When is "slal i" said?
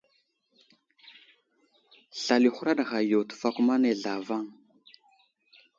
2.21-2.49